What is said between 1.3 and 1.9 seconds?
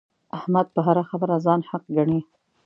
ځان حق